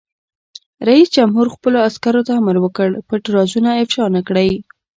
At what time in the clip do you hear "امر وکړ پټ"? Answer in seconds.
2.39-3.23